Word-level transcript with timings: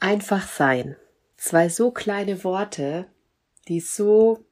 Einfach 0.00 0.48
sein. 0.48 0.96
Zwei 1.36 1.68
so 1.68 1.90
kleine 1.90 2.42
Worte, 2.42 3.06
die 3.68 3.80
so 3.80 4.44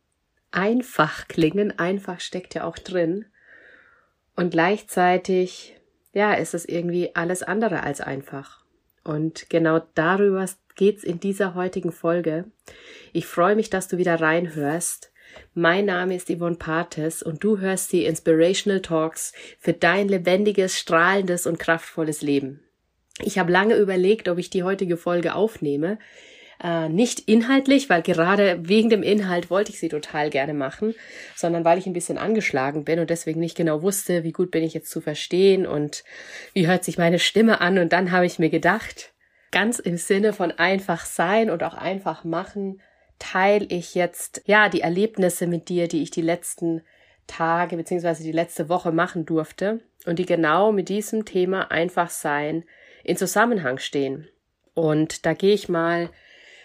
einfach 0.51 1.27
klingen. 1.27 1.79
Einfach 1.79 2.21
steckt 2.21 2.55
ja 2.55 2.65
auch 2.65 2.77
drin. 2.77 3.25
Und 4.37 4.51
gleichzeitig, 4.51 5.81
ja, 6.13 6.35
ist 6.35 6.53
es 6.53 6.67
irgendwie 6.67 7.17
alles 7.17 7.43
andere 7.43 7.83
als 7.83 8.03
einfach. 8.03 8.65
Und 9.05 9.49
genau 9.49 9.81
darüber 9.95 10.45
geht's 10.77 11.03
in 11.03 11.19
dieser 11.19 11.55
heutigen 11.55 11.93
Folge. 11.93 12.45
Ich 13.15 13.27
freue 13.27 13.57
mich, 13.57 13.71
dass 13.71 13.89
du 13.89 13.97
wieder 13.97 14.21
reinhörst. 14.21 15.13
Mein 15.55 15.87
Name 15.87 16.15
ist 16.15 16.29
Yvonne 16.29 16.57
Pates 16.57 17.23
und 17.23 17.43
du 17.43 17.59
hörst 17.59 17.93
die 17.93 18.05
Inspirational 18.05 18.83
Talks 18.83 19.33
für 19.59 19.73
dein 19.73 20.09
lebendiges, 20.09 20.79
strahlendes 20.79 21.47
und 21.47 21.59
kraftvolles 21.59 22.21
Leben. 22.21 22.61
Ich 23.23 23.39
habe 23.39 23.53
lange 23.53 23.77
überlegt, 23.77 24.29
ob 24.29 24.39
ich 24.39 24.51
die 24.51 24.63
heutige 24.63 24.97
Folge 24.97 25.35
aufnehme. 25.35 25.99
Äh, 26.63 26.89
nicht 26.89 27.21
inhaltlich, 27.29 27.89
weil 27.89 28.03
gerade 28.03 28.59
wegen 28.63 28.91
dem 28.91 29.05
Inhalt 29.05 29.49
wollte 29.49 29.71
ich 29.71 29.79
sie 29.79 29.89
total 29.89 30.29
gerne 30.29 30.55
machen, 30.55 30.95
sondern 31.37 31.65
weil 31.65 31.79
ich 31.79 31.87
ein 31.87 31.93
bisschen 31.93 32.19
angeschlagen 32.19 32.85
bin 32.85 32.99
und 32.99 33.11
deswegen 33.11 33.39
nicht 33.39 33.57
genau 33.57 33.83
wusste, 33.83 34.25
wie 34.25 34.33
gut 34.33 34.51
bin 34.51 34.65
ich 34.65 34.75
jetzt 34.75 34.91
zu 34.91 35.01
verstehen 35.01 35.67
und 35.67 36.03
wie 36.55 36.67
hört 36.67 36.83
sich 36.83 36.99
meine 36.99 37.21
Stimme 37.21 37.61
an. 37.61 37.79
Und 37.79 37.93
dann 37.93 38.11
habe 38.11 38.27
ich 38.27 38.41
mir 38.41 38.51
gedacht, 38.51 39.13
ganz 39.53 39.79
im 39.79 39.97
Sinne 39.97 40.33
von 40.33 40.51
einfach 40.51 41.05
sein 41.05 41.49
und 41.49 41.63
auch 41.63 41.75
einfach 41.75 42.25
machen, 42.25 42.81
teile 43.21 43.67
ich 43.69 43.95
jetzt 43.95 44.43
ja 44.47 44.69
die 44.69 44.81
Erlebnisse 44.81 45.47
mit 45.47 45.69
dir, 45.69 45.87
die 45.87 46.03
ich 46.03 46.11
die 46.11 46.23
letzten 46.23 46.83
Tage 47.29 47.77
beziehungsweise 47.77 48.23
die 48.23 48.33
letzte 48.33 48.69
Woche 48.69 48.91
machen 48.91 49.27
durfte 49.27 49.81
und 50.07 50.19
die 50.19 50.27
genau 50.27 50.73
mit 50.73 50.89
diesem 50.89 51.25
Thema 51.25 51.71
einfach 51.71 52.11
sein 52.11 52.65
in 53.09 53.17
Zusammenhang 53.17 53.79
stehen. 53.79 54.29
Und 54.75 55.25
da 55.25 55.33
gehe 55.33 55.55
ich 55.55 55.69
mal 55.69 56.11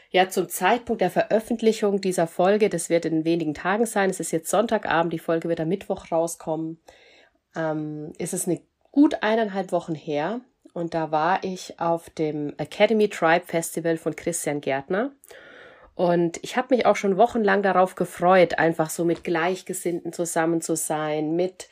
ja 0.09 0.29
zum 0.29 0.49
Zeitpunkt 0.49 1.01
der 1.01 1.09
Veröffentlichung 1.09 2.01
dieser 2.01 2.27
Folge, 2.27 2.70
das 2.70 2.90
wird 2.90 3.05
in 3.05 3.26
wenigen 3.26 3.54
Tagen 3.54 3.85
sein, 3.85 4.09
es 4.09 4.20
ist 4.20 4.31
jetzt 4.31 4.49
Sonntagabend, 4.49 5.13
die 5.13 5.20
Folge 5.20 5.49
wird 5.49 5.62
am 5.62 5.70
Mittwoch 5.70 6.12
rauskommen, 6.12 6.79
ähm, 7.55 8.12
ist 8.18 8.34
es 8.34 8.48
eine 8.48 8.62
gut 8.91 9.23
eineinhalb 9.23 9.71
Wochen 9.71 9.95
her 9.95 10.41
und 10.73 10.93
da 10.93 11.12
war 11.12 11.43
ich 11.43 11.79
auf 11.79 12.09
dem 12.12 12.53
Academy 12.57 13.09
Tribe 13.09 13.46
Festival 13.46 13.98
von 13.98 14.15
Christian 14.15 14.62
Gärtner 14.62 15.13
und 15.96 16.37
ich 16.43 16.57
habe 16.57 16.75
mich 16.75 16.85
auch 16.85 16.96
schon 16.96 17.18
wochenlang 17.18 17.63
darauf 17.63 17.96
gefreut, 17.96 18.59
einfach 18.59 18.90
so 18.90 19.05
mit 19.05 19.23
Gleichgesinnten 19.23 20.12
zusammen 20.13 20.62
zu 20.62 20.75
sein, 20.75 21.35
mit 21.35 21.70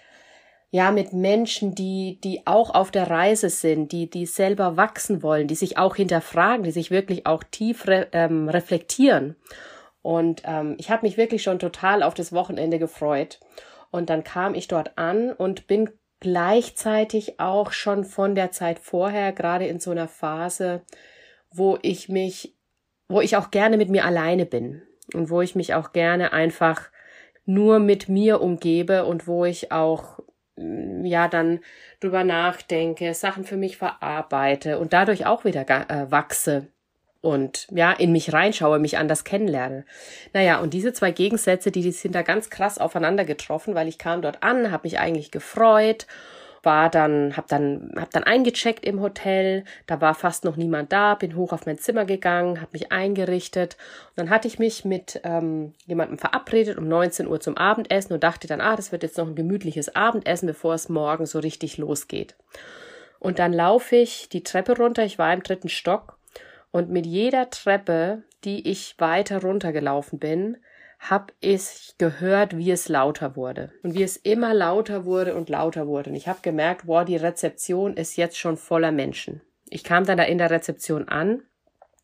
ja, 0.74 0.92
mit 0.92 1.12
Menschen, 1.12 1.76
die, 1.76 2.18
die 2.24 2.48
auch 2.48 2.74
auf 2.74 2.92
der 2.92 3.10
Reise 3.10 3.50
sind, 3.50 3.92
die, 3.92 4.10
die 4.10 4.26
selber 4.26 4.78
wachsen 4.78 5.22
wollen, 5.22 5.48
die 5.50 5.56
sich 5.56 5.78
auch 5.78 5.98
hinterfragen, 5.98 6.64
die 6.64 6.72
sich 6.72 6.92
wirklich 6.92 7.26
auch 7.26 7.44
tief 7.44 7.88
re, 7.88 8.08
ähm, 8.14 8.48
reflektieren. 8.48 9.36
Und 10.02 10.44
ähm, 10.46 10.76
ich 10.80 10.90
habe 10.90 11.06
mich 11.06 11.18
wirklich 11.18 11.44
schon 11.44 11.60
total 11.60 12.02
auf 12.02 12.14
das 12.14 12.32
Wochenende 12.32 12.80
gefreut. 12.80 13.42
Und 13.92 14.10
dann 14.10 14.24
kam 14.24 14.56
ich 14.56 14.70
dort 14.70 14.98
an 14.98 15.34
und 15.34 15.68
bin 15.68 15.90
gleichzeitig 16.22 17.42
auch 17.42 17.74
schon 17.74 18.06
von 18.06 18.34
der 18.34 18.52
Zeit 18.52 18.80
vorher, 18.80 19.34
gerade 19.34 19.68
in 19.68 19.82
so 19.82 19.92
einer 19.92 20.08
Phase, 20.08 20.84
wo 21.52 21.78
ich 21.82 22.08
mich, 22.08 22.56
wo 23.10 23.20
ich 23.20 23.36
auch 23.36 23.52
gerne 23.52 23.76
mit 23.76 23.90
mir 23.90 24.06
alleine 24.06 24.46
bin 24.46 24.84
und 25.14 25.30
wo 25.30 25.42
ich 25.42 25.54
mich 25.54 25.74
auch 25.74 25.92
gerne 25.92 26.32
einfach 26.32 26.90
nur 27.46 27.80
mit 27.80 28.08
mir 28.08 28.40
umgebe 28.40 29.04
und 29.04 29.28
wo 29.28 29.44
ich 29.44 29.74
auch 29.74 30.20
ja 31.04 31.28
dann 31.28 31.60
drüber 32.00 32.24
nachdenke, 32.24 33.14
Sachen 33.14 33.44
für 33.44 33.58
mich 33.58 33.78
verarbeite 33.78 34.80
und 34.80 34.94
dadurch 34.94 35.26
auch 35.26 35.46
wieder 35.46 35.70
äh, 35.70 36.12
wachse 36.12 36.68
und 37.22 37.68
ja, 37.70 37.92
in 37.92 38.12
mich 38.12 38.34
reinschaue, 38.34 38.80
mich 38.80 38.98
anders 38.98 39.24
kennenlerne. 39.24 39.86
Naja, 40.34 40.60
und 40.60 40.74
diese 40.74 40.92
zwei 40.92 41.12
Gegensätze, 41.12 41.72
die, 41.72 41.82
die 41.82 41.92
sind 41.92 42.16
da 42.16 42.24
ganz 42.24 42.50
krass 42.50 42.80
aufeinander 42.80 43.26
getroffen, 43.26 43.76
weil 43.76 43.88
ich 43.88 43.98
kam 43.98 44.22
dort 44.22 44.42
an, 44.42 44.72
habe 44.72 44.88
mich 44.88 45.00
eigentlich 45.00 45.32
gefreut 45.32 46.08
war 46.64 46.90
dann, 46.90 47.36
hab 47.36 47.48
dann, 47.48 47.92
hab 47.96 48.12
dann 48.12 48.24
eingecheckt 48.24 48.86
im 48.86 49.02
Hotel, 49.02 49.64
da 49.88 50.00
war 50.02 50.14
fast 50.14 50.44
noch 50.46 50.56
niemand 50.56 50.92
da, 50.92 51.16
bin 51.16 51.36
hoch 51.36 51.54
auf 51.54 51.66
mein 51.66 51.78
Zimmer 51.78 52.06
gegangen, 52.06 52.62
hab 52.62 52.74
mich 52.74 52.92
eingerichtet. 52.92 53.78
Und 54.10 54.18
dann 54.18 54.30
hatte 54.30 54.48
ich 54.48 54.60
mich 54.60 54.86
mit 54.86 55.20
ähm, 55.24 55.74
jemandem 55.86 56.18
verabredet 56.18 56.78
um 56.78 56.88
19 56.88 57.28
Uhr 57.28 57.40
zum 57.40 57.58
Abendessen 57.58 58.14
und 58.14 58.24
dachte 58.24 58.48
dann, 58.48 58.62
ah, 58.62 58.76
das 58.76 58.92
wird 58.92 59.04
jetzt 59.04 59.18
noch 59.18 59.28
ein 59.28 59.36
gemütliches 59.36 59.96
Abendessen, 59.96 60.48
bevor 60.48 60.74
es 60.74 60.90
morgen 60.90 61.26
so 61.26 61.40
richtig 61.40 61.78
losgeht. 61.78 62.36
Und 63.20 63.40
dann 63.40 63.54
laufe 63.54 63.96
ich 63.96 64.30
die 64.30 64.44
Treppe 64.44 64.78
runter, 64.78 65.04
ich 65.04 65.20
war 65.20 65.34
im 65.34 65.44
dritten 65.44 65.70
Stock. 65.70 66.18
Und 66.72 66.90
mit 66.90 67.06
jeder 67.06 67.50
Treppe, 67.50 68.24
die 68.44 68.70
ich 68.70 68.96
weiter 68.98 69.42
runtergelaufen 69.42 70.20
bin, 70.20 70.58
habe 71.10 71.34
ich 71.40 71.96
gehört, 71.98 72.56
wie 72.56 72.70
es 72.70 72.88
lauter 72.88 73.36
wurde 73.36 73.72
und 73.82 73.96
wie 73.96 74.04
es 74.04 74.18
immer 74.18 74.54
lauter 74.54 75.04
wurde 75.04 75.36
und 75.36 75.50
lauter 75.50 75.88
wurde. 75.88 76.12
Und 76.12 76.16
ich 76.16 76.28
habe 76.28 76.40
gemerkt, 76.44 76.86
wow, 76.86 77.04
die 77.04 77.16
Rezeption 77.16 77.98
ist 77.98 78.18
jetzt 78.18 78.38
schon 78.38 78.56
voller 78.56 78.92
Menschen. 78.92 79.42
Ich 79.70 79.84
kam 79.84 80.06
dann 80.06 80.18
da 80.18 80.24
in 80.24 80.38
der 80.38 80.52
Rezeption 80.52 81.08
an 81.08 81.42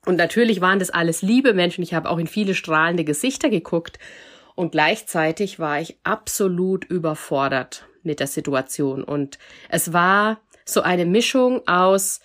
und 0.06 0.16
natürlich 0.16 0.62
waren 0.62 0.80
das 0.80 0.90
alles 0.90 1.22
liebe 1.22 1.54
Menschen. 1.54 1.84
Ich 1.84 1.94
habe 1.94 2.10
auch 2.10 2.18
in 2.18 2.28
viele 2.28 2.56
strahlende 2.56 3.04
Gesichter 3.04 3.50
geguckt 3.50 4.00
und 4.56 4.72
gleichzeitig 4.72 5.60
war 5.60 5.80
ich 5.80 6.00
absolut 6.04 6.84
überfordert 6.86 7.86
mit 8.02 8.20
der 8.20 8.28
Situation 8.28 9.04
und 9.04 9.38
es 9.70 9.94
war 9.94 10.42
so 10.66 10.82
eine 10.82 11.06
Mischung 11.06 11.62
aus 11.68 12.20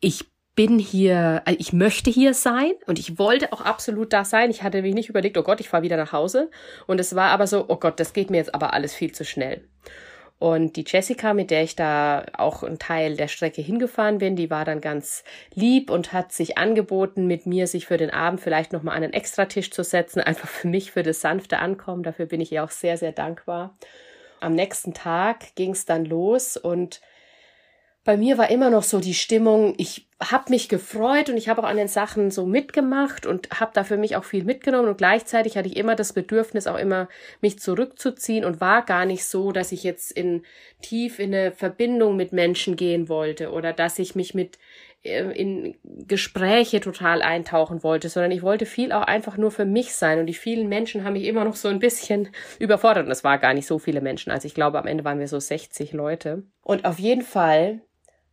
ich 0.00 0.26
bin 0.56 0.78
hier, 0.78 1.42
also 1.44 1.60
ich 1.60 1.72
möchte 1.72 2.10
hier 2.10 2.34
sein 2.34 2.72
und 2.86 2.98
ich 2.98 3.18
wollte 3.18 3.52
auch 3.52 3.60
absolut 3.60 4.12
da 4.12 4.24
sein. 4.24 4.50
Ich 4.50 4.62
hatte 4.62 4.82
mich 4.82 4.94
nicht 4.94 5.10
überlegt, 5.10 5.36
oh 5.38 5.42
Gott, 5.42 5.60
ich 5.60 5.68
fahre 5.68 5.82
wieder 5.82 5.98
nach 5.98 6.12
Hause. 6.12 6.50
Und 6.86 6.98
es 6.98 7.14
war 7.14 7.30
aber 7.30 7.46
so, 7.46 7.66
oh 7.68 7.76
Gott, 7.76 8.00
das 8.00 8.14
geht 8.14 8.30
mir 8.30 8.38
jetzt 8.38 8.54
aber 8.54 8.72
alles 8.72 8.94
viel 8.94 9.12
zu 9.12 9.24
schnell. 9.24 9.62
Und 10.38 10.76
die 10.76 10.84
Jessica, 10.86 11.32
mit 11.32 11.50
der 11.50 11.62
ich 11.62 11.76
da 11.76 12.26
auch 12.36 12.62
einen 12.62 12.78
Teil 12.78 13.16
der 13.16 13.28
Strecke 13.28 13.62
hingefahren 13.62 14.18
bin, 14.18 14.36
die 14.36 14.50
war 14.50 14.64
dann 14.64 14.82
ganz 14.82 15.24
lieb 15.54 15.90
und 15.90 16.12
hat 16.12 16.32
sich 16.32 16.58
angeboten, 16.58 17.26
mit 17.26 17.46
mir 17.46 17.66
sich 17.66 17.86
für 17.86 17.96
den 17.96 18.10
Abend 18.10 18.40
vielleicht 18.40 18.72
nochmal 18.72 18.96
an 18.96 19.04
einen 19.04 19.12
Extratisch 19.14 19.70
zu 19.70 19.82
setzen, 19.82 20.20
einfach 20.20 20.48
für 20.48 20.68
mich, 20.68 20.90
für 20.90 21.02
das 21.02 21.22
sanfte 21.22 21.58
Ankommen. 21.58 22.02
Dafür 22.02 22.26
bin 22.26 22.40
ich 22.40 22.52
ihr 22.52 22.64
auch 22.64 22.70
sehr, 22.70 22.98
sehr 22.98 23.12
dankbar. 23.12 23.76
Am 24.40 24.54
nächsten 24.54 24.92
Tag 24.92 25.54
ging 25.54 25.70
es 25.70 25.86
dann 25.86 26.04
los 26.04 26.58
und 26.58 27.00
bei 28.06 28.16
mir 28.16 28.38
war 28.38 28.50
immer 28.50 28.70
noch 28.70 28.84
so 28.84 29.00
die 29.00 29.14
Stimmung, 29.14 29.74
ich 29.78 30.06
habe 30.20 30.50
mich 30.50 30.68
gefreut 30.68 31.28
und 31.28 31.36
ich 31.36 31.48
habe 31.48 31.60
auch 31.60 31.66
an 31.66 31.76
den 31.76 31.88
Sachen 31.88 32.30
so 32.30 32.46
mitgemacht 32.46 33.26
und 33.26 33.50
habe 33.50 33.72
da 33.74 33.82
für 33.82 33.96
mich 33.96 34.14
auch 34.14 34.22
viel 34.22 34.44
mitgenommen 34.44 34.88
und 34.88 34.96
gleichzeitig 34.96 35.56
hatte 35.58 35.68
ich 35.68 35.76
immer 35.76 35.96
das 35.96 36.12
Bedürfnis 36.12 36.68
auch 36.68 36.78
immer 36.78 37.08
mich 37.40 37.58
zurückzuziehen 37.58 38.44
und 38.44 38.60
war 38.60 38.84
gar 38.84 39.06
nicht 39.06 39.24
so, 39.24 39.50
dass 39.50 39.72
ich 39.72 39.82
jetzt 39.82 40.12
in 40.12 40.44
tief 40.80 41.18
in 41.18 41.34
eine 41.34 41.50
Verbindung 41.50 42.16
mit 42.16 42.32
Menschen 42.32 42.76
gehen 42.76 43.08
wollte 43.08 43.50
oder 43.50 43.72
dass 43.72 43.98
ich 43.98 44.14
mich 44.14 44.34
mit 44.34 44.56
äh, 45.02 45.32
in 45.32 45.74
Gespräche 45.82 46.78
total 46.78 47.22
eintauchen 47.22 47.82
wollte, 47.82 48.08
sondern 48.08 48.30
ich 48.30 48.42
wollte 48.42 48.66
viel 48.66 48.92
auch 48.92 49.02
einfach 49.02 49.36
nur 49.36 49.50
für 49.50 49.64
mich 49.64 49.94
sein 49.94 50.20
und 50.20 50.26
die 50.26 50.34
vielen 50.34 50.68
Menschen 50.68 51.02
haben 51.02 51.14
mich 51.14 51.24
immer 51.24 51.44
noch 51.44 51.56
so 51.56 51.66
ein 51.66 51.80
bisschen 51.80 52.28
überfordert 52.60 53.06
und 53.06 53.10
es 53.10 53.24
war 53.24 53.38
gar 53.38 53.52
nicht 53.52 53.66
so 53.66 53.80
viele 53.80 54.00
Menschen, 54.00 54.30
also 54.30 54.46
ich 54.46 54.54
glaube 54.54 54.78
am 54.78 54.86
Ende 54.86 55.04
waren 55.04 55.18
wir 55.18 55.26
so 55.28 55.40
60 55.40 55.92
Leute. 55.92 56.44
Und 56.62 56.84
auf 56.84 57.00
jeden 57.00 57.22
Fall 57.22 57.80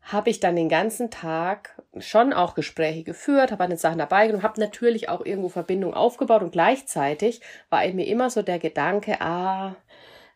habe 0.04 0.30
ich 0.30 0.40
dann 0.40 0.56
den 0.56 0.70
ganzen 0.70 1.10
Tag 1.10 1.82
schon 1.98 2.34
auch 2.34 2.56
Gespräche 2.56 3.04
geführt, 3.04 3.52
habe 3.52 3.64
an 3.64 3.70
den 3.70 3.80
Sachen 3.80 3.98
dabei 3.98 4.28
genommen, 4.28 4.44
habe 4.44 4.60
natürlich 4.60 5.10
auch 5.10 5.26
irgendwo 5.26 5.50
Verbindung 5.50 5.94
aufgebaut 5.94 6.44
und 6.44 6.52
gleichzeitig 6.52 7.42
war 7.70 7.84
in 7.84 7.96
mir 7.96 8.08
immer 8.08 8.30
so 8.30 8.42
der 8.42 8.60
Gedanke, 8.60 9.22
ah, 9.22 9.76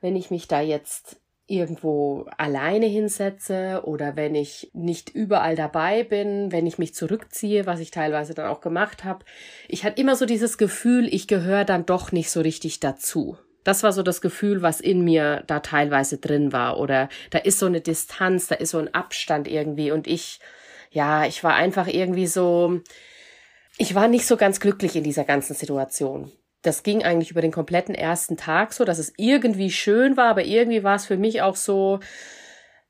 wenn 0.02 0.16
ich 0.16 0.32
mich 0.32 0.48
da 0.48 0.62
jetzt 0.62 1.20
irgendwo 1.48 2.26
alleine 2.38 2.86
hinsetze 2.86 3.82
oder 3.86 4.16
wenn 4.16 4.36
ich 4.36 4.70
nicht 4.74 5.10
überall 5.10 5.56
dabei 5.56 6.04
bin, 6.04 6.52
wenn 6.52 6.68
ich 6.68 6.78
mich 6.78 6.94
zurückziehe, 6.94 7.66
was 7.66 7.80
ich 7.80 7.90
teilweise 7.90 8.34
dann 8.34 8.48
auch 8.48 8.60
gemacht 8.60 9.06
habe. 9.06 9.24
Ich 9.70 9.86
hatte 9.86 10.00
immer 10.00 10.16
so 10.18 10.26
dieses 10.26 10.58
Gefühl, 10.58 11.08
ich 11.12 11.28
gehöre 11.28 11.64
dann 11.64 11.86
doch 11.86 12.12
nicht 12.12 12.30
so 12.30 12.42
richtig 12.42 12.82
dazu. 12.82 13.38
Das 13.68 13.84
war 13.84 13.92
so 13.92 14.02
das 14.02 14.22
Gefühl, 14.22 14.62
was 14.62 14.80
in 14.80 15.04
mir 15.04 15.44
da 15.46 15.60
teilweise 15.60 16.20
drin 16.20 16.54
war. 16.54 16.80
Oder 16.80 17.10
da 17.32 17.40
ist 17.40 17.60
so 17.60 17.66
eine 17.66 17.82
Distanz, 17.82 18.48
da 18.48 18.56
ist 18.56 18.70
so 18.70 18.78
ein 18.78 18.94
Abstand 18.94 19.46
irgendwie. 19.46 19.92
Und 19.92 20.08
ich, 20.08 20.40
ja, 20.90 21.26
ich 21.26 21.44
war 21.44 21.54
einfach 21.56 21.88
irgendwie 21.88 22.28
so, 22.28 22.80
ich 23.78 23.94
war 23.94 24.08
nicht 24.08 24.26
so 24.26 24.38
ganz 24.38 24.62
glücklich 24.62 24.96
in 24.96 25.04
dieser 25.04 25.26
ganzen 25.26 25.54
Situation. 25.54 26.32
Das 26.62 26.82
ging 26.82 27.04
eigentlich 27.04 27.32
über 27.32 27.42
den 27.42 27.52
kompletten 27.52 27.94
ersten 27.94 28.38
Tag 28.38 28.72
so, 28.72 28.86
dass 28.86 29.00
es 29.00 29.12
irgendwie 29.18 29.70
schön 29.70 30.16
war, 30.16 30.30
aber 30.30 30.46
irgendwie 30.46 30.86
war 30.86 30.96
es 30.96 31.06
für 31.06 31.18
mich 31.18 31.42
auch 31.42 31.58
so, 31.58 32.00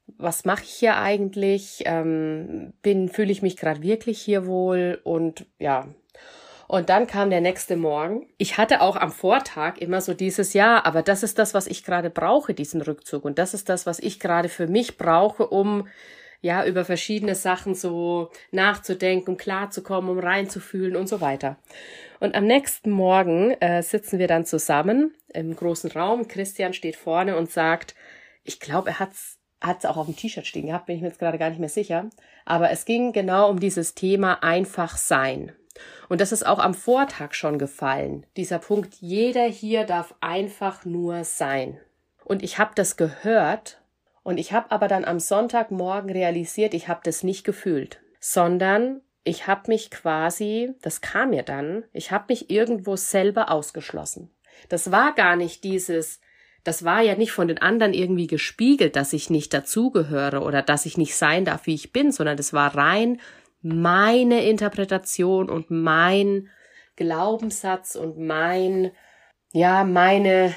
was 0.06 0.45
mache 0.45 0.63
ich 0.63 0.69
hier 0.69 0.97
eigentlich? 0.97 1.85
Ähm, 1.85 2.74
bin, 2.83 3.09
fühle 3.09 3.31
ich 3.31 3.41
mich 3.41 3.57
gerade 3.57 3.81
wirklich 3.81 4.21
hier 4.21 4.45
wohl? 4.45 5.01
Und 5.03 5.47
ja, 5.57 5.88
und 6.68 6.90
dann 6.90 7.08
kam 7.08 7.30
der 7.30 7.42
nächste 7.42 7.78
Morgen. 7.78 8.28
Ich 8.38 8.58
hatte 8.58 8.81
auch 8.81 8.96
am 8.96 9.12
Vortag 9.12 9.78
immer 9.78 10.02
so 10.02 10.14
dieses 10.14 10.54
Jahr, 10.54 10.86
aber 10.86 11.02
das 11.02 11.24
ist 11.24 11.40
das, 11.40 11.54
was 11.54 11.68
ich 11.68 11.84
gerade 11.84 12.10
brauche, 12.10 12.54
diesen 12.54 12.81
Rückzug. 12.81 13.24
Und 13.24 13.40
das 13.40 13.54
ist 13.54 13.69
das, 13.69 13.86
was 13.86 14.00
ich 14.00 14.19
gerade 14.19 14.50
für 14.50 14.68
mich 14.68 14.98
brauche, 14.98 15.48
um 15.48 15.88
ja, 16.42 16.66
über 16.66 16.86
verschiedene 16.86 17.36
Sachen 17.36 17.74
so 17.74 18.30
nachzudenken, 18.52 19.31
um 19.31 19.38
klarzukommen, 19.38 20.12
um 20.12 20.19
reinzufühlen 20.19 20.96
und 20.96 21.08
so 21.08 21.19
weiter. 21.19 21.58
Und 22.19 22.36
am 22.36 22.46
nächsten 22.46 22.92
Morgen 22.92 23.52
äh, 23.60 23.81
sitzen 23.81 24.20
wir 24.20 24.28
dann 24.28 24.46
zusammen 24.46 25.16
im 25.34 25.56
großen 25.56 25.92
Raum. 25.92 26.28
Christian 26.28 26.74
steht 26.74 26.96
vorne 26.96 27.38
und 27.38 27.50
sagt, 27.50 27.96
ich 28.44 28.60
glaube, 28.60 28.90
er 28.90 29.00
hat's 29.00 29.38
hat's 29.60 29.86
auch 29.86 29.98
auf 29.98 30.06
dem 30.06 30.16
T-Shirt 30.16 30.46
stehen 30.46 30.68
gehabt, 30.68 30.86
bin 30.86 30.96
ich 30.96 31.02
mir 31.02 31.08
jetzt 31.08 31.20
gerade 31.20 31.40
gar 31.40 31.50
nicht 31.50 31.60
mehr 31.60 31.70
sicher. 31.70 32.10
Aber 32.46 32.70
es 32.70 32.86
ging 32.86 33.12
genau 33.12 33.50
um 33.50 33.60
dieses 33.60 33.96
Thema 33.96 34.44
einfach 34.44 34.98
sein. 34.98 35.52
Und 36.09 36.21
das 36.21 36.31
ist 36.31 36.45
auch 36.45 36.59
am 36.59 36.74
Vortag 36.74 37.33
schon 37.33 37.59
gefallen. 37.59 38.25
Dieser 38.35 38.59
Punkt, 38.59 38.95
jeder 38.95 39.45
hier 39.45 39.85
darf 39.85 40.15
einfach 40.21 40.85
nur 40.85 41.24
sein. 41.24 41.79
Und 42.24 42.44
ich 42.44 42.57
habe 42.57 42.71
das 42.75 42.97
gehört 42.97 43.81
und 44.24 44.38
ich 44.38 44.51
habe 44.51 44.71
aber 44.71 44.88
dann 44.88 45.06
am 45.06 45.19
Sonntagmorgen 45.19 46.09
realisiert, 46.09 46.74
ich 46.74 46.88
habe 46.89 47.00
das 47.03 47.24
nicht 47.24 47.45
gefühlt, 47.45 48.01
sondern 48.19 49.01
ich 49.24 49.47
habe 49.47 49.63
mich 49.68 49.91
quasi, 49.91 50.74
das 50.81 51.01
kam 51.01 51.29
mir 51.31 51.44
dann, 51.44 51.83
ich 51.94 52.12
habe 52.12 52.25
mich 52.29 52.50
irgendwo 52.50 52.95
selber 52.95 53.51
ausgeschlossen. 53.51 54.29
Das 54.69 54.91
war 54.91 55.13
gar 55.13 55.35
nicht 55.35 55.63
dieses, 55.63 56.19
das 56.63 56.83
war 56.83 57.01
ja 57.01 57.15
nicht 57.15 57.31
von 57.31 57.47
den 57.47 57.59
anderen 57.59 57.94
irgendwie 57.94 58.27
gespiegelt, 58.27 58.95
dass 58.95 59.13
ich 59.13 59.29
nicht 59.29 59.53
dazugehöre 59.53 60.41
oder 60.41 60.62
dass 60.62 60.85
ich 60.85 60.97
nicht 60.97 61.15
sein 61.15 61.45
darf, 61.45 61.65
wie 61.65 61.75
ich 61.75 61.94
bin, 61.94 62.12
sondern 62.12 62.35
das 62.35 62.51
war 62.51 62.75
rein 62.75 63.21
meine 63.62 64.45
Interpretation 64.45 65.50
und 65.50 65.69
mein 65.69 66.50
Glaubenssatz 66.95 67.95
und 67.95 68.18
mein, 68.18 68.92
ja, 69.51 69.83
meine 69.83 70.54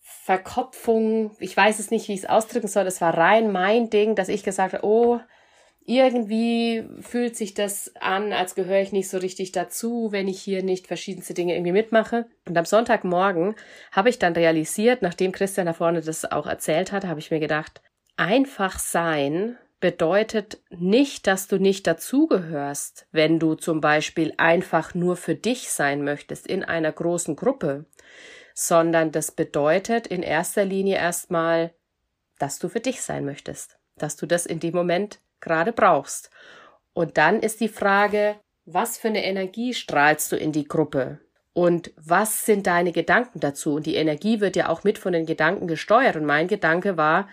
Verkopfung. 0.00 1.36
Ich 1.38 1.56
weiß 1.56 1.78
es 1.78 1.90
nicht, 1.90 2.08
wie 2.08 2.14
ich 2.14 2.20
es 2.20 2.28
ausdrücken 2.28 2.68
soll. 2.68 2.86
Es 2.86 3.00
war 3.00 3.16
rein 3.16 3.52
mein 3.52 3.90
Ding, 3.90 4.14
dass 4.14 4.28
ich 4.28 4.42
gesagt 4.42 4.72
habe, 4.72 4.84
oh, 4.84 5.20
irgendwie 5.86 6.84
fühlt 7.00 7.36
sich 7.36 7.52
das 7.52 7.94
an, 8.00 8.32
als 8.32 8.54
gehöre 8.54 8.80
ich 8.80 8.92
nicht 8.92 9.08
so 9.08 9.18
richtig 9.18 9.52
dazu, 9.52 10.08
wenn 10.12 10.28
ich 10.28 10.40
hier 10.40 10.62
nicht 10.62 10.86
verschiedenste 10.86 11.34
Dinge 11.34 11.54
irgendwie 11.54 11.72
mitmache. 11.72 12.26
Und 12.48 12.56
am 12.56 12.64
Sonntagmorgen 12.64 13.54
habe 13.92 14.08
ich 14.08 14.18
dann 14.18 14.32
realisiert, 14.32 15.02
nachdem 15.02 15.32
Christian 15.32 15.66
da 15.66 15.74
vorne 15.74 16.00
das 16.00 16.30
auch 16.30 16.46
erzählt 16.46 16.90
hat, 16.90 17.04
habe 17.04 17.20
ich 17.20 17.30
mir 17.30 17.40
gedacht, 17.40 17.82
einfach 18.16 18.78
sein 18.78 19.58
bedeutet 19.84 20.62
nicht, 20.70 21.26
dass 21.26 21.46
du 21.46 21.58
nicht 21.58 21.86
dazugehörst, 21.86 23.06
wenn 23.12 23.38
du 23.38 23.54
zum 23.54 23.82
Beispiel 23.82 24.32
einfach 24.38 24.94
nur 24.94 25.14
für 25.14 25.34
dich 25.34 25.68
sein 25.68 26.04
möchtest 26.04 26.46
in 26.46 26.64
einer 26.64 26.90
großen 26.90 27.36
Gruppe, 27.36 27.84
sondern 28.54 29.12
das 29.12 29.30
bedeutet 29.30 30.06
in 30.06 30.22
erster 30.22 30.64
Linie 30.64 30.96
erstmal, 30.96 31.74
dass 32.38 32.58
du 32.58 32.70
für 32.70 32.80
dich 32.80 33.02
sein 33.02 33.26
möchtest, 33.26 33.78
dass 33.98 34.16
du 34.16 34.24
das 34.24 34.46
in 34.46 34.58
dem 34.58 34.74
Moment 34.74 35.18
gerade 35.42 35.74
brauchst. 35.74 36.30
Und 36.94 37.18
dann 37.18 37.40
ist 37.40 37.60
die 37.60 37.68
Frage, 37.68 38.36
was 38.64 38.96
für 38.96 39.08
eine 39.08 39.26
Energie 39.26 39.74
strahlst 39.74 40.32
du 40.32 40.36
in 40.36 40.52
die 40.52 40.66
Gruppe? 40.66 41.20
Und 41.52 41.92
was 41.98 42.46
sind 42.46 42.66
deine 42.66 42.92
Gedanken 42.92 43.38
dazu? 43.38 43.74
Und 43.74 43.84
die 43.84 43.96
Energie 43.96 44.40
wird 44.40 44.56
ja 44.56 44.70
auch 44.70 44.82
mit 44.82 44.96
von 44.96 45.12
den 45.12 45.26
Gedanken 45.26 45.66
gesteuert. 45.66 46.16
Und 46.16 46.24
mein 46.24 46.48
Gedanke 46.48 46.96
war, 46.96 47.28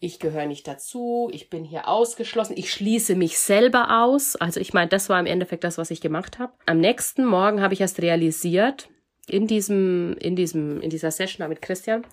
ich 0.00 0.18
gehöre 0.18 0.46
nicht 0.46 0.66
dazu, 0.68 1.30
ich 1.32 1.50
bin 1.50 1.64
hier 1.64 1.88
ausgeschlossen, 1.88 2.56
ich 2.56 2.72
schließe 2.72 3.14
mich 3.14 3.38
selber 3.38 4.02
aus. 4.02 4.36
Also 4.36 4.60
ich 4.60 4.72
meine, 4.74 4.88
das 4.88 5.08
war 5.08 5.18
im 5.20 5.26
Endeffekt 5.26 5.64
das, 5.64 5.78
was 5.78 5.90
ich 5.90 6.00
gemacht 6.00 6.38
habe. 6.38 6.52
Am 6.66 6.78
nächsten 6.78 7.24
Morgen 7.24 7.60
habe 7.62 7.74
ich 7.74 7.80
erst 7.80 8.00
realisiert, 8.00 8.88
in 9.28 9.46
diesem, 9.46 10.16
in 10.18 10.36
diesem, 10.36 10.80
in 10.80 10.90
dieser 10.90 11.10
Session 11.10 11.48
mit 11.48 11.62
Christian, 11.62 12.04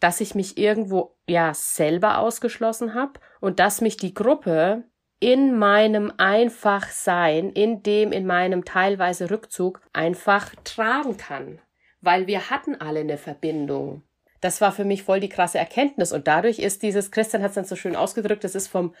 dass 0.00 0.20
ich 0.20 0.34
mich 0.34 0.58
irgendwo 0.58 1.16
ja 1.28 1.54
selber 1.54 2.18
ausgeschlossen 2.18 2.94
habe 2.94 3.20
und 3.40 3.60
dass 3.60 3.80
mich 3.80 3.96
die 3.96 4.14
Gruppe 4.14 4.84
in 5.20 5.58
meinem 5.58 6.12
Einfachsein, 6.16 7.50
in 7.50 7.82
dem, 7.82 8.10
in 8.10 8.26
meinem 8.26 8.64
teilweise 8.64 9.30
Rückzug 9.30 9.82
einfach 9.92 10.54
tragen 10.64 11.18
kann. 11.18 11.60
Weil 12.00 12.26
wir 12.26 12.48
hatten 12.48 12.76
alle 12.76 13.00
eine 13.00 13.18
Verbindung. 13.18 14.02
Das 14.40 14.60
war 14.60 14.72
für 14.72 14.84
mich 14.84 15.02
voll 15.02 15.20
die 15.20 15.28
krasse 15.28 15.58
Erkenntnis. 15.58 16.12
Und 16.12 16.26
dadurch 16.26 16.58
ist 16.58 16.82
dieses, 16.82 17.10
Christian 17.10 17.42
hat 17.42 17.50
es 17.50 17.54
dann 17.56 17.64
so 17.64 17.76
schön 17.76 17.96
ausgedrückt, 17.96 18.44
es 18.44 18.54
ist 18.54 18.68
vom 18.68 18.94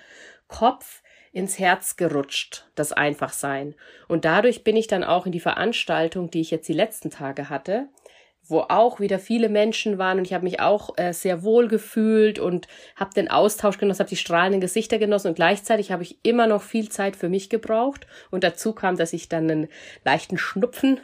Kopf 0.48 1.02
ins 1.32 1.58
Herz 1.58 1.96
gerutscht, 1.96 2.66
das 2.74 2.92
Einfachsein. 2.92 3.74
Und 4.08 4.24
dadurch 4.24 4.64
bin 4.64 4.76
ich 4.76 4.88
dann 4.88 5.04
auch 5.04 5.26
in 5.26 5.32
die 5.32 5.40
Veranstaltung, 5.40 6.30
die 6.30 6.40
ich 6.40 6.50
jetzt 6.50 6.68
die 6.68 6.74
letzten 6.74 7.10
Tage 7.10 7.48
hatte, 7.48 7.88
wo 8.50 8.60
auch 8.68 9.00
wieder 9.00 9.18
viele 9.18 9.48
Menschen 9.48 9.98
waren 9.98 10.18
und 10.18 10.24
ich 10.26 10.34
habe 10.34 10.44
mich 10.44 10.60
auch 10.60 10.96
äh, 10.96 11.12
sehr 11.12 11.42
wohl 11.42 11.68
gefühlt 11.68 12.38
und 12.38 12.68
habe 12.96 13.14
den 13.14 13.30
Austausch 13.30 13.78
genossen, 13.78 14.00
habe 14.00 14.10
die 14.10 14.16
strahlenden 14.16 14.60
Gesichter 14.60 14.98
genossen 14.98 15.28
und 15.28 15.34
gleichzeitig 15.34 15.92
habe 15.92 16.02
ich 16.02 16.18
immer 16.22 16.46
noch 16.46 16.62
viel 16.62 16.88
Zeit 16.88 17.16
für 17.16 17.28
mich 17.28 17.48
gebraucht 17.48 18.06
und 18.30 18.44
dazu 18.44 18.72
kam, 18.72 18.96
dass 18.96 19.12
ich 19.12 19.28
dann 19.28 19.50
einen 19.50 19.68
leichten 20.04 20.38
Schnupfen 20.38 21.00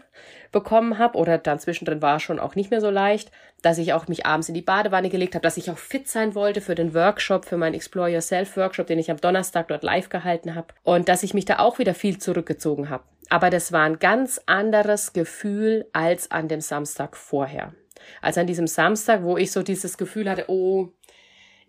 bekommen 0.52 0.98
habe 0.98 1.18
oder 1.18 1.38
dann 1.38 1.58
zwischendrin 1.58 2.02
war 2.02 2.20
schon 2.20 2.38
auch 2.38 2.54
nicht 2.54 2.70
mehr 2.70 2.80
so 2.80 2.90
leicht, 2.90 3.30
dass 3.62 3.78
ich 3.78 3.92
auch 3.92 4.08
mich 4.08 4.26
abends 4.26 4.48
in 4.48 4.54
die 4.54 4.62
Badewanne 4.62 5.10
gelegt 5.10 5.34
habe, 5.34 5.42
dass 5.42 5.56
ich 5.56 5.70
auch 5.70 5.78
fit 5.78 6.08
sein 6.08 6.34
wollte 6.34 6.60
für 6.60 6.74
den 6.74 6.94
Workshop, 6.94 7.44
für 7.44 7.56
meinen 7.56 7.74
Explore 7.74 8.10
Yourself 8.10 8.56
Workshop, 8.56 8.86
den 8.86 8.98
ich 8.98 9.10
am 9.10 9.20
Donnerstag 9.20 9.68
dort 9.68 9.82
live 9.82 10.08
gehalten 10.08 10.54
habe 10.54 10.68
und 10.82 11.08
dass 11.08 11.22
ich 11.22 11.34
mich 11.34 11.44
da 11.44 11.58
auch 11.58 11.78
wieder 11.78 11.94
viel 11.94 12.18
zurückgezogen 12.18 12.90
habe. 12.90 13.04
Aber 13.28 13.50
das 13.50 13.72
war 13.72 13.84
ein 13.84 13.98
ganz 13.98 14.40
anderes 14.46 15.12
Gefühl 15.12 15.86
als 15.92 16.30
an 16.30 16.48
dem 16.48 16.60
Samstag 16.60 17.16
vorher. 17.16 17.74
Als 18.22 18.38
an 18.38 18.46
diesem 18.46 18.66
Samstag, 18.66 19.22
wo 19.22 19.36
ich 19.36 19.50
so 19.50 19.62
dieses 19.62 19.98
Gefühl 19.98 20.30
hatte, 20.30 20.44
oh, 20.48 20.88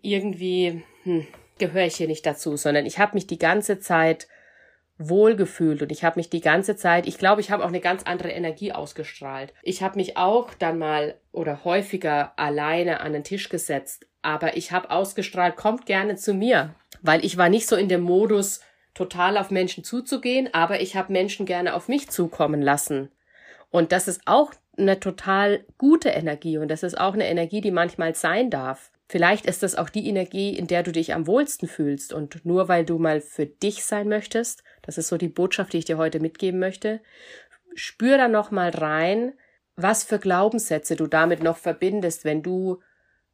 irgendwie 0.02 0.84
hm, 1.02 1.26
gehöre 1.58 1.86
ich 1.86 1.96
hier 1.96 2.06
nicht 2.06 2.24
dazu, 2.24 2.56
sondern 2.56 2.86
ich 2.86 2.98
habe 2.98 3.14
mich 3.14 3.26
die 3.26 3.38
ganze 3.38 3.80
Zeit 3.80 4.28
wohlgefühlt 4.98 5.80
und 5.82 5.92
ich 5.92 6.02
habe 6.02 6.18
mich 6.18 6.28
die 6.28 6.40
ganze 6.40 6.76
Zeit, 6.76 7.06
ich 7.06 7.18
glaube, 7.18 7.40
ich 7.40 7.50
habe 7.50 7.64
auch 7.64 7.68
eine 7.68 7.80
ganz 7.80 8.02
andere 8.02 8.30
Energie 8.30 8.72
ausgestrahlt. 8.72 9.54
Ich 9.62 9.82
habe 9.82 9.96
mich 9.96 10.16
auch 10.16 10.54
dann 10.54 10.78
mal 10.78 11.14
oder 11.30 11.64
häufiger 11.64 12.32
alleine 12.36 13.00
an 13.00 13.12
den 13.12 13.22
Tisch 13.22 13.48
gesetzt, 13.48 14.06
aber 14.22 14.56
ich 14.56 14.72
habe 14.72 14.90
ausgestrahlt, 14.90 15.56
kommt 15.56 15.86
gerne 15.86 16.16
zu 16.16 16.34
mir, 16.34 16.74
weil 17.00 17.24
ich 17.24 17.36
war 17.36 17.48
nicht 17.48 17.68
so 17.68 17.76
in 17.76 17.88
dem 17.88 18.02
Modus, 18.02 18.60
total 18.98 19.38
auf 19.38 19.52
Menschen 19.52 19.84
zuzugehen, 19.84 20.52
aber 20.52 20.80
ich 20.80 20.96
habe 20.96 21.12
Menschen 21.12 21.46
gerne 21.46 21.74
auf 21.74 21.86
mich 21.86 22.10
zukommen 22.10 22.60
lassen. 22.60 23.10
Und 23.70 23.92
das 23.92 24.08
ist 24.08 24.22
auch 24.26 24.52
eine 24.76 24.98
total 24.98 25.64
gute 25.78 26.08
Energie 26.08 26.58
und 26.58 26.68
das 26.68 26.82
ist 26.82 26.98
auch 26.98 27.14
eine 27.14 27.28
Energie, 27.28 27.60
die 27.60 27.70
manchmal 27.70 28.16
sein 28.16 28.50
darf. 28.50 28.90
Vielleicht 29.08 29.46
ist 29.46 29.62
das 29.62 29.76
auch 29.76 29.88
die 29.88 30.08
Energie, 30.08 30.56
in 30.56 30.66
der 30.66 30.82
du 30.82 30.90
dich 30.90 31.14
am 31.14 31.28
wohlsten 31.28 31.68
fühlst 31.68 32.12
und 32.12 32.44
nur 32.44 32.66
weil 32.68 32.84
du 32.84 32.98
mal 32.98 33.20
für 33.20 33.46
dich 33.46 33.84
sein 33.84 34.08
möchtest, 34.08 34.64
das 34.82 34.98
ist 34.98 35.08
so 35.08 35.16
die 35.16 35.28
Botschaft, 35.28 35.72
die 35.72 35.78
ich 35.78 35.84
dir 35.84 35.96
heute 35.96 36.18
mitgeben 36.18 36.58
möchte, 36.58 37.00
spür 37.74 38.18
da 38.18 38.26
noch 38.26 38.50
mal 38.50 38.70
rein, 38.70 39.32
was 39.76 40.02
für 40.02 40.18
Glaubenssätze 40.18 40.96
du 40.96 41.06
damit 41.06 41.40
noch 41.40 41.56
verbindest, 41.56 42.24
wenn 42.24 42.42
du 42.42 42.80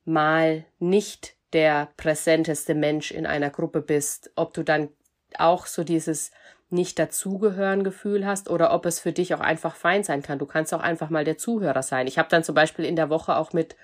mal 0.05 0.67
nicht 0.79 1.37
der 1.55 1.89
präsenteste 1.97 2.75
Mensch 2.75 3.13
in 3.13 3.25
einer 3.25 3.49
Gruppe 3.49 3.81
bist, 3.81 4.31
ob 4.37 4.53
du 4.53 4.63
dann 4.63 4.91
auch 5.41 5.67
so 5.67 5.85
dieses 5.85 6.31
nicht 6.71 6.99
dazugehören 6.99 7.85
Gefühl 7.85 8.27
hast 8.27 8.51
oder 8.51 8.75
ob 8.75 8.87
es 8.87 9.01
für 9.01 9.13
dich 9.13 9.35
auch 9.35 9.41
einfach 9.41 9.77
fein 9.77 10.03
sein 10.05 10.23
kann. 10.23 10.39
Du 10.39 10.47
kannst 10.47 10.75
auch 10.75 10.81
einfach 10.81 11.11
mal 11.11 11.25
der 11.25 11.39
Zuhörer 11.39 11.83
sein. 11.83 12.07
Ich 12.07 12.19
habe 12.19 12.29
dann 12.29 12.45
zum 12.45 12.55
Beispiel 12.55 12.85
in 12.85 12.97
der 12.97 13.11
Woche 13.11 13.37
auch 13.37 13.53
mit, 13.53 13.77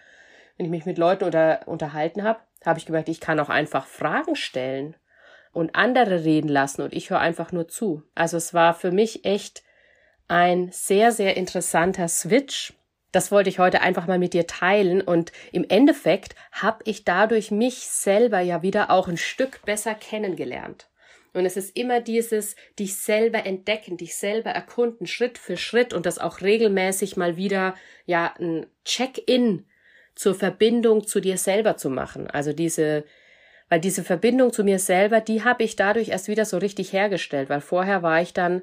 wenn 0.56 0.66
ich 0.66 0.70
mich 0.70 0.86
mit 0.86 0.98
Leuten 0.98 1.24
oder, 1.24 1.60
unterhalten 1.66 2.24
habe, 2.24 2.40
habe 2.64 2.78
ich 2.78 2.86
gemerkt, 2.86 3.08
ich 3.08 3.20
kann 3.20 3.40
auch 3.40 3.48
einfach 3.48 3.86
Fragen 3.86 4.36
stellen 4.36 4.96
und 5.52 5.74
andere 5.74 6.24
reden 6.24 6.48
lassen 6.48 6.82
und 6.82 6.92
ich 6.92 7.10
höre 7.10 7.20
einfach 7.20 7.52
nur 7.52 7.68
zu. 7.68 8.02
Also 8.14 8.36
es 8.36 8.52
war 8.54 8.74
für 8.74 8.90
mich 8.90 9.24
echt 9.24 9.62
ein 10.28 10.70
sehr, 10.72 11.12
sehr 11.12 11.36
interessanter 11.36 12.08
Switch. 12.08 12.74
Das 13.12 13.32
wollte 13.32 13.50
ich 13.50 13.58
heute 13.58 13.80
einfach 13.80 14.06
mal 14.06 14.20
mit 14.20 14.34
dir 14.34 14.46
teilen 14.46 15.00
und 15.00 15.32
im 15.50 15.64
Endeffekt 15.68 16.36
habe 16.52 16.84
ich 16.84 17.04
dadurch 17.04 17.50
mich 17.50 17.88
selber 17.88 18.40
ja 18.40 18.62
wieder 18.62 18.90
auch 18.90 19.08
ein 19.08 19.16
Stück 19.16 19.62
besser 19.64 19.94
kennengelernt. 19.94 20.89
Und 21.32 21.46
es 21.46 21.56
ist 21.56 21.76
immer 21.76 22.00
dieses 22.00 22.56
dich 22.78 22.96
selber 22.96 23.46
entdecken, 23.46 23.96
dich 23.96 24.16
selber 24.16 24.50
erkunden, 24.50 25.06
Schritt 25.06 25.38
für 25.38 25.56
Schritt 25.56 25.92
und 25.92 26.06
das 26.06 26.18
auch 26.18 26.40
regelmäßig 26.40 27.16
mal 27.16 27.36
wieder, 27.36 27.74
ja, 28.06 28.34
ein 28.38 28.66
Check-in 28.84 29.66
zur 30.14 30.34
Verbindung 30.34 31.06
zu 31.06 31.20
dir 31.20 31.38
selber 31.38 31.76
zu 31.76 31.88
machen. 31.88 32.28
Also 32.28 32.52
diese, 32.52 33.04
weil 33.68 33.80
diese 33.80 34.04
Verbindung 34.04 34.52
zu 34.52 34.64
mir 34.64 34.78
selber, 34.78 35.20
die 35.20 35.44
habe 35.44 35.62
ich 35.62 35.76
dadurch 35.76 36.08
erst 36.08 36.28
wieder 36.28 36.44
so 36.44 36.58
richtig 36.58 36.92
hergestellt, 36.92 37.48
weil 37.48 37.60
vorher 37.60 38.02
war 38.02 38.20
ich 38.20 38.32
dann, 38.32 38.62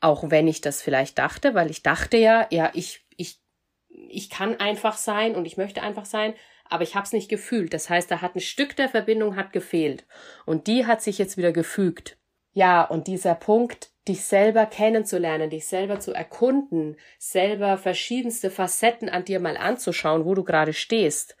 auch 0.00 0.30
wenn 0.30 0.48
ich 0.48 0.60
das 0.60 0.82
vielleicht 0.82 1.18
dachte, 1.18 1.54
weil 1.54 1.70
ich 1.70 1.82
dachte 1.82 2.16
ja, 2.16 2.46
ja, 2.50 2.70
ich, 2.74 3.06
ich, 3.16 3.40
ich 3.88 4.30
kann 4.30 4.58
einfach 4.58 4.96
sein 4.96 5.36
und 5.36 5.44
ich 5.44 5.56
möchte 5.56 5.82
einfach 5.82 6.04
sein, 6.04 6.34
aber 6.70 6.82
ich 6.82 6.94
habe 6.94 7.04
es 7.04 7.12
nicht 7.12 7.28
gefühlt. 7.28 7.72
Das 7.74 7.90
heißt, 7.90 8.10
da 8.10 8.20
hat 8.20 8.34
ein 8.34 8.40
Stück 8.40 8.76
der 8.76 8.88
Verbindung 8.88 9.36
hat 9.36 9.52
gefehlt 9.52 10.06
und 10.46 10.66
die 10.66 10.86
hat 10.86 11.02
sich 11.02 11.18
jetzt 11.18 11.36
wieder 11.36 11.52
gefügt. 11.52 12.18
Ja, 12.52 12.82
und 12.82 13.06
dieser 13.06 13.34
Punkt, 13.34 13.90
dich 14.08 14.24
selber 14.24 14.66
kennenzulernen, 14.66 15.50
dich 15.50 15.66
selber 15.66 16.00
zu 16.00 16.12
erkunden, 16.12 16.96
selber 17.18 17.76
verschiedenste 17.76 18.50
Facetten 18.50 19.08
an 19.08 19.24
dir 19.24 19.38
mal 19.38 19.56
anzuschauen, 19.56 20.24
wo 20.24 20.34
du 20.34 20.44
gerade 20.44 20.72
stehst. 20.72 21.36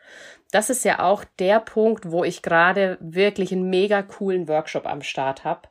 das 0.50 0.70
ist 0.70 0.84
ja 0.84 1.00
auch 1.00 1.24
der 1.38 1.60
Punkt, 1.60 2.10
wo 2.10 2.24
ich 2.24 2.42
gerade 2.42 2.96
wirklich 3.00 3.52
einen 3.52 3.68
mega 3.68 4.02
coolen 4.02 4.48
Workshop 4.48 4.86
am 4.86 5.02
Start 5.02 5.44
habe, 5.44 5.68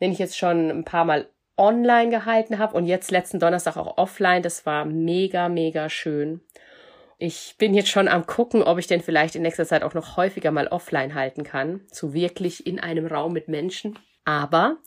den 0.00 0.12
ich 0.12 0.18
jetzt 0.18 0.38
schon 0.38 0.70
ein 0.70 0.84
paar 0.84 1.04
Mal 1.04 1.28
online 1.56 2.10
gehalten 2.10 2.58
habe 2.58 2.76
und 2.76 2.86
jetzt 2.86 3.10
letzten 3.10 3.38
Donnerstag 3.38 3.76
auch 3.76 3.98
offline. 3.98 4.42
Das 4.42 4.66
war 4.66 4.84
mega, 4.84 5.48
mega 5.48 5.88
schön. 5.88 6.40
Ich 7.22 7.56
bin 7.58 7.74
jetzt 7.74 7.90
schon 7.90 8.08
am 8.08 8.26
gucken, 8.26 8.62
ob 8.62 8.78
ich 8.78 8.86
den 8.86 9.02
vielleicht 9.02 9.34
in 9.34 9.42
nächster 9.42 9.66
Zeit 9.66 9.82
auch 9.82 9.92
noch 9.92 10.16
häufiger 10.16 10.50
mal 10.52 10.68
offline 10.68 11.14
halten 11.14 11.44
kann, 11.44 11.82
so 11.92 12.14
wirklich 12.14 12.66
in 12.66 12.80
einem 12.80 13.04
Raum 13.04 13.34
mit 13.34 13.46
Menschen. 13.46 13.98
Aber 14.24 14.78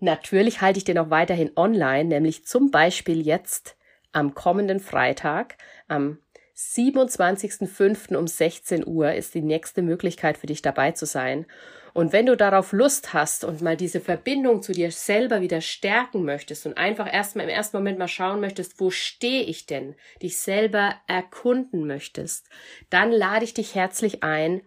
natürlich 0.00 0.62
halte 0.62 0.78
ich 0.78 0.84
den 0.84 0.96
auch 0.96 1.10
weiterhin 1.10 1.50
online, 1.56 2.06
nämlich 2.06 2.46
zum 2.46 2.70
Beispiel 2.70 3.20
jetzt 3.20 3.76
am 4.12 4.32
kommenden 4.32 4.80
Freitag, 4.80 5.58
am 5.88 6.16
27.05. 6.56 8.16
um 8.16 8.26
16 8.26 8.86
Uhr 8.86 9.12
ist 9.12 9.34
die 9.34 9.42
nächste 9.42 9.82
Möglichkeit 9.82 10.38
für 10.38 10.46
dich 10.46 10.62
dabei 10.62 10.92
zu 10.92 11.04
sein. 11.04 11.44
Und 11.98 12.12
wenn 12.12 12.26
du 12.26 12.36
darauf 12.36 12.70
Lust 12.70 13.12
hast 13.12 13.42
und 13.42 13.60
mal 13.60 13.76
diese 13.76 13.98
Verbindung 13.98 14.62
zu 14.62 14.70
dir 14.70 14.92
selber 14.92 15.40
wieder 15.40 15.60
stärken 15.60 16.24
möchtest 16.24 16.64
und 16.64 16.78
einfach 16.78 17.12
erstmal 17.12 17.46
im 17.46 17.50
ersten 17.50 17.76
Moment 17.76 17.98
mal 17.98 18.06
schauen 18.06 18.38
möchtest, 18.38 18.78
wo 18.78 18.90
stehe 18.90 19.42
ich 19.42 19.66
denn, 19.66 19.96
dich 20.22 20.38
selber 20.38 20.94
erkunden 21.08 21.88
möchtest, 21.88 22.46
dann 22.88 23.10
lade 23.10 23.44
ich 23.44 23.52
dich 23.52 23.74
herzlich 23.74 24.22
ein. 24.22 24.60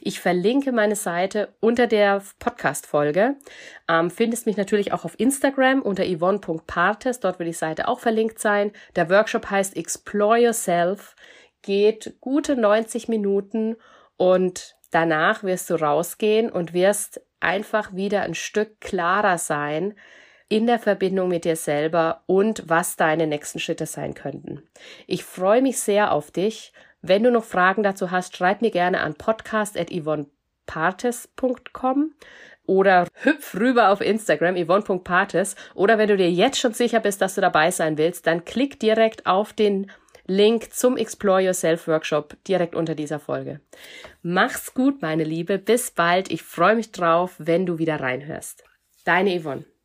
Ich 0.00 0.20
verlinke 0.20 0.70
meine 0.70 0.94
Seite 0.94 1.56
unter 1.58 1.88
der 1.88 2.22
Podcast-Folge. 2.38 3.34
Ähm, 3.88 4.08
findest 4.08 4.46
mich 4.46 4.56
natürlich 4.56 4.92
auch 4.92 5.04
auf 5.04 5.18
Instagram 5.18 5.82
unter 5.82 6.04
yvonne.partes. 6.04 7.18
Dort 7.18 7.40
wird 7.40 7.48
die 7.48 7.52
Seite 7.52 7.88
auch 7.88 7.98
verlinkt 7.98 8.38
sein. 8.38 8.70
Der 8.94 9.10
Workshop 9.10 9.50
heißt 9.50 9.76
Explore 9.76 10.38
Yourself, 10.38 11.16
geht 11.62 12.18
gute 12.20 12.54
90 12.54 13.08
Minuten 13.08 13.74
und 14.16 14.75
danach 14.90 15.42
wirst 15.42 15.70
du 15.70 15.74
rausgehen 15.74 16.50
und 16.50 16.72
wirst 16.72 17.20
einfach 17.40 17.94
wieder 17.94 18.22
ein 18.22 18.34
Stück 18.34 18.80
klarer 18.80 19.38
sein 19.38 19.94
in 20.48 20.66
der 20.66 20.78
Verbindung 20.78 21.28
mit 21.28 21.44
dir 21.44 21.56
selber 21.56 22.22
und 22.26 22.68
was 22.68 22.94
deine 22.96 23.26
nächsten 23.26 23.58
Schritte 23.58 23.86
sein 23.86 24.14
könnten. 24.14 24.62
Ich 25.06 25.24
freue 25.24 25.62
mich 25.62 25.80
sehr 25.80 26.12
auf 26.12 26.30
dich. 26.30 26.72
Wenn 27.02 27.24
du 27.24 27.30
noch 27.30 27.44
Fragen 27.44 27.82
dazu 27.82 28.10
hast, 28.10 28.34
schreib 28.36 28.62
mir 28.62 28.70
gerne 28.70 29.00
an 29.00 29.14
podcast.yvonnepartes.com 29.14 32.14
oder 32.66 33.06
hüpf 33.22 33.54
rüber 33.54 33.90
auf 33.90 34.00
Instagram, 34.00 34.56
yvonne.partes. 34.56 35.54
Oder 35.74 35.98
wenn 35.98 36.08
du 36.08 36.16
dir 36.16 36.30
jetzt 36.30 36.58
schon 36.58 36.72
sicher 36.74 36.98
bist, 37.00 37.20
dass 37.20 37.36
du 37.36 37.40
dabei 37.40 37.70
sein 37.70 37.98
willst, 37.98 38.26
dann 38.26 38.44
klick 38.44 38.80
direkt 38.80 39.26
auf 39.26 39.52
den 39.52 39.90
Link 40.26 40.72
zum 40.72 40.96
Explore 40.96 41.40
Yourself 41.42 41.86
Workshop 41.86 42.36
direkt 42.48 42.74
unter 42.74 42.94
dieser 42.96 43.20
Folge. 43.20 43.60
Mach's 44.22 44.74
gut, 44.74 45.00
meine 45.00 45.22
Liebe. 45.22 45.58
Bis 45.58 45.92
bald. 45.92 46.32
Ich 46.32 46.42
freue 46.42 46.74
mich 46.74 46.90
drauf, 46.90 47.34
wenn 47.38 47.64
du 47.64 47.78
wieder 47.78 48.00
reinhörst. 48.00 48.64
Deine 49.04 49.38
Yvonne. 49.38 49.66